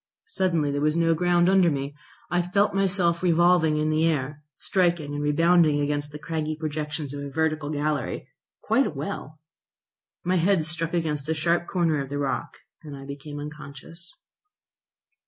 [0.29, 1.93] Suddenly there was no ground under me.
[2.31, 7.29] I felt myself revolving in air, striking and rebounding against the craggy projections of a
[7.29, 8.27] vertical gallery,
[8.63, 9.39] quite a well;
[10.23, 14.11] my head struck against a sharp corner of the rock, and I became unconscious.